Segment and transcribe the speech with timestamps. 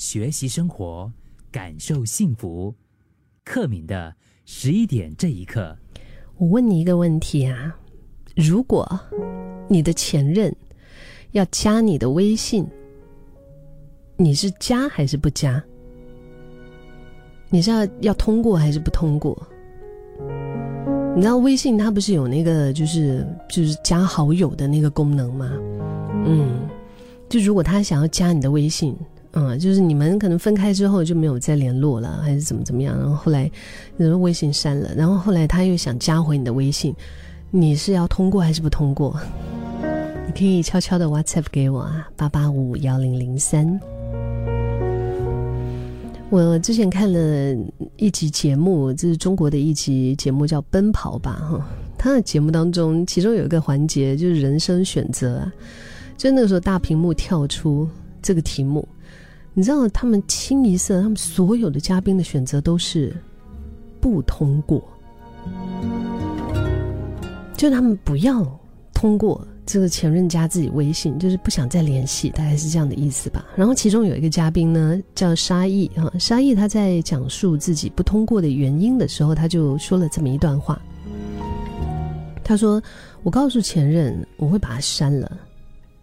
[0.00, 1.12] 学习生活，
[1.52, 2.74] 感受幸福。
[3.44, 4.14] 克敏的
[4.46, 5.76] 十一点这一刻，
[6.38, 7.76] 我问你一个问题啊：
[8.34, 8.98] 如果
[9.68, 10.56] 你的前任
[11.32, 12.66] 要加你的微信，
[14.16, 15.62] 你是加还是不加？
[17.50, 19.46] 你是要要通过还是不通过？
[21.14, 25.52] 你知道微信它不是有那个就是就是加好友的那个功能吗？
[26.24, 26.66] 嗯，
[27.28, 28.96] 就如果他想要加你的微信，
[29.32, 33.50] 嗯，就是你们可能分开之后就没有再联络了，还是怎么怎么样，然后后来
[33.96, 36.94] 你的微信删了，然后后来他又想加回你的微信，
[37.50, 39.18] 你是要通过还是不通过？
[40.26, 43.80] 你可以悄悄的 WhatsApp 给我啊，八八五幺零零三。
[46.28, 47.56] 我之前看了
[47.96, 51.68] 一集节目，这是中国的一集节目，叫《奔跑吧》哈。
[51.98, 55.52] 他的节目当中，其中有一个环节就是人生选择啊。
[56.16, 57.88] 就那个时候，大屏幕跳出
[58.22, 58.86] 这个题目，
[59.52, 63.14] 你知道他们清一色，他们所有的嘉宾的选择都是
[64.00, 64.82] 不通过，
[67.56, 68.44] 就他们不要
[68.94, 69.46] 通过。
[69.66, 73.46] 这个前任加自己微信，就是不想再联系，大概是这样的意思吧。
[73.54, 80.82] 然后其中有一个嘉宾呢，叫沙溢啊，沙溢他在讲述自己不通过的原因的时候，他就说了这么一段话。
[82.42, 82.82] 他说
[83.22, 85.38] ：“我告诉前任，我会把他删了。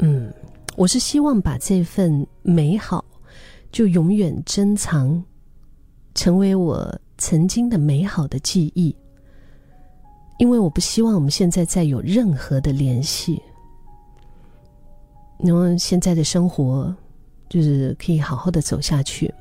[0.00, 0.30] 嗯，
[0.76, 3.02] 我是希望把这份美好
[3.74, 5.20] 就永远珍藏，
[6.14, 8.94] 成为我曾经的美好的记忆，
[10.38, 13.42] 因为我不希望我们现在再有任何的联系。”
[15.42, 16.94] 然后现在的生活，
[17.48, 19.34] 就是可以好好的走下去。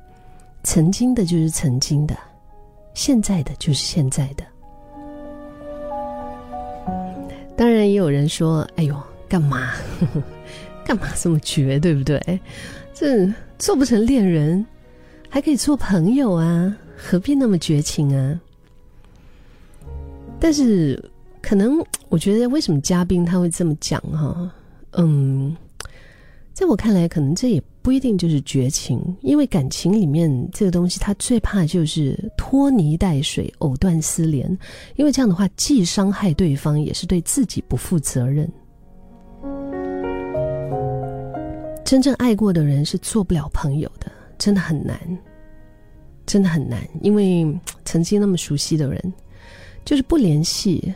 [0.64, 2.18] 曾经的就是曾经的，
[2.96, 4.44] 现在的就是现在的。
[7.56, 9.74] 当然也有人说：“哎呦，干嘛？
[10.84, 11.78] 干嘛这么绝？
[11.78, 12.20] 对不对？
[13.04, 14.66] 这做不成恋人，
[15.28, 18.40] 还可以做朋友啊，何必那么绝情啊？”
[20.40, 21.04] 但是，
[21.42, 24.02] 可能我觉得，为什么嘉宾他会这么讲？
[24.04, 24.50] 哈，
[24.92, 25.54] 嗯。
[26.54, 34.48] 在我看来，可能这也不一定就是绝情，因为感情里面这个东西，他最怕就是拖泥带水、藕断丝连，
[34.96, 38.50] 因为这样的话既伤害对方，也是对自己不负责任。
[41.94, 44.98] 真正爱过的人是做不了朋友的，真的很难，
[46.26, 47.56] 真的很难，因为
[47.86, 49.14] 曾经那么熟悉的人，
[49.86, 50.92] 就是不联系，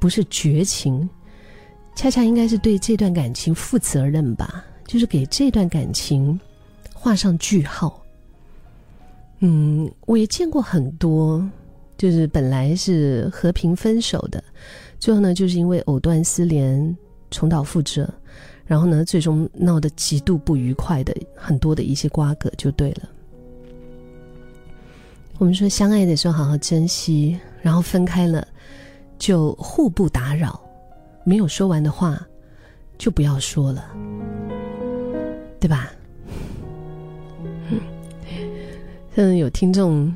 [0.00, 1.08] 不是绝情，
[1.94, 4.64] 恰恰应该是对这段感情负责任吧。
[4.88, 6.36] 就是给这段感情
[6.92, 8.04] 画上句号。
[9.38, 11.48] 嗯，我也见过很多，
[11.96, 14.42] 就是本来是和平分手的，
[14.98, 16.96] 最后呢，就是因为藕断丝连、
[17.30, 18.12] 重蹈覆辙，
[18.66, 23.08] 然后呢，最终闹得极度不愉快的很多的一些瓜葛，就对了。
[25.38, 28.46] 我们说相爱的时候好好珍惜，然后分开了
[29.18, 30.60] 就互不打扰，
[31.24, 32.24] 没有说完的话
[32.96, 33.84] 就不要说了。
[35.60, 35.90] 对吧？
[39.16, 40.12] 像有听众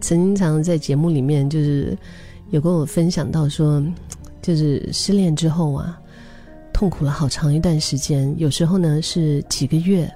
[0.00, 1.96] 曾经常在节目里面，就是
[2.50, 3.82] 有跟我分享到说，
[4.42, 5.98] 就是失恋之后啊，
[6.72, 8.34] 痛苦了好长一段时间。
[8.38, 10.12] 有时候呢是几个月，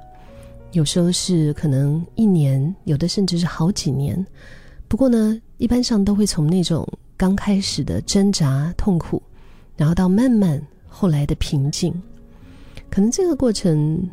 [0.73, 4.27] 有时候是可能一年，有的甚至是好几年。
[4.89, 6.87] 不过呢，一般上都会从那种
[7.17, 9.23] 刚开始的挣扎痛苦，
[9.77, 11.93] 然后到慢慢后来的平静。
[12.91, 14.09] 可能这个过程。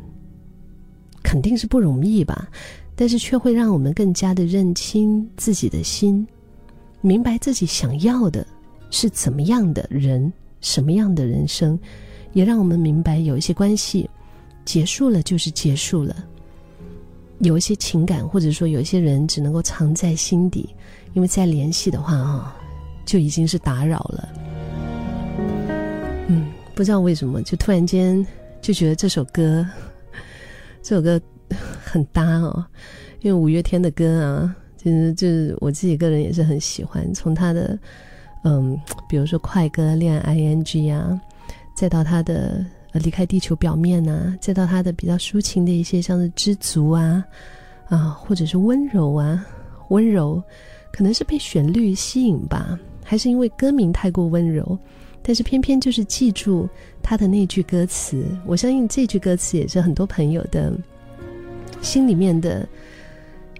[1.26, 2.48] 肯定是不容易吧，
[2.94, 6.24] 但是却会让我们更加的认清自己的心，
[7.00, 8.46] 明白自己想要的
[8.90, 10.30] 是怎么样的人，
[10.60, 11.76] 什么样的人生，
[12.34, 14.08] 也让我们明白有一些关系
[14.66, 16.14] 结束了就是结束了，
[17.38, 20.68] 有一些情感或者说有一些人只能够藏在心底，
[21.14, 22.56] 因为再联系的话啊，
[23.06, 24.28] 就已经是打扰了。
[26.28, 28.26] 嗯，不知道为什么就突然间
[28.60, 29.66] 就觉得这首歌。
[30.82, 31.18] 这首歌
[31.82, 32.62] 很搭哦，
[33.22, 37.10] 因为五月天的歌啊，其实就是我自己个人也是很喜欢。
[37.14, 37.78] 从他的
[38.44, 38.78] 嗯，
[39.08, 40.62] 比如说快歌《恋爱 ING》
[40.92, 41.18] 啊，
[41.74, 47.24] 再到他的呃《离开地球表面》啊，再到他的比较抒情的一些，像是《知足》啊
[47.88, 49.44] 啊，或者是温柔啊，
[49.88, 50.42] 温柔
[50.92, 54.78] 可能是被旋律吸引吧，还是因为歌名太过温柔。
[55.26, 56.68] 但是偏偏就是记住
[57.02, 60.72] 他的那句歌词，我相信这句歌词也是很多朋友的
[61.80, 62.68] 心里面的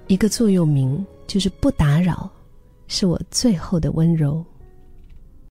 [0.06, 2.30] 一个座右铭，就是不打扰，
[2.86, 4.44] 是我最后的温柔。